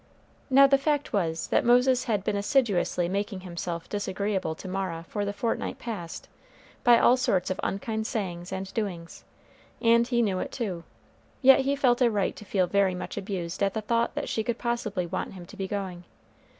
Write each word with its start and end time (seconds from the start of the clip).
Now 0.49 0.65
the 0.65 0.79
fact 0.79 1.13
was, 1.13 1.45
that 1.49 1.63
Moses 1.63 2.05
had 2.05 2.23
been 2.23 2.35
assiduously 2.35 3.07
making 3.07 3.41
himself 3.41 3.87
disagreeable 3.87 4.55
to 4.55 4.67
Mara 4.67 5.05
for 5.07 5.25
the 5.25 5.31
fortnight 5.31 5.77
past, 5.77 6.27
by 6.83 6.97
all 6.97 7.15
sorts 7.17 7.51
of 7.51 7.59
unkind 7.61 8.07
sayings 8.07 8.51
and 8.51 8.73
doings; 8.73 9.23
and 9.79 10.07
he 10.07 10.23
knew 10.23 10.39
it 10.39 10.51
too; 10.51 10.85
yet 11.43 11.59
he 11.59 11.75
felt 11.75 12.01
a 12.01 12.09
right 12.09 12.35
to 12.35 12.43
feel 12.45 12.65
very 12.65 12.95
much 12.95 13.15
abused 13.15 13.61
at 13.61 13.75
the 13.75 13.81
thought 13.81 14.15
that 14.15 14.27
she 14.27 14.43
could 14.43 14.57
possibly 14.57 15.05
want 15.05 15.33
him 15.33 15.45
to 15.45 15.55
be 15.55 15.67
going. 15.67 16.03